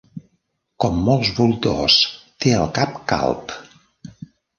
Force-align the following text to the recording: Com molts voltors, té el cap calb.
Com 0.85 0.95
molts 1.09 1.29
voltors, 1.39 1.97
té 2.45 2.53
el 2.61 2.65
cap 2.79 2.97
calb. 3.13 3.55